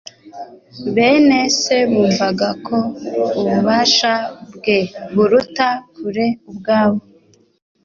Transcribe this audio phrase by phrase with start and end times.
[0.95, 2.77] Bene se bumvaga ko
[3.39, 4.13] ububasha
[4.53, 4.77] bwe
[5.13, 6.99] buruta kure ubwabo.